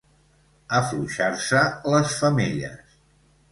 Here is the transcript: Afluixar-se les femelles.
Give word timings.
Afluixar-se 0.77 1.63
les 1.97 2.17
femelles. 2.25 3.01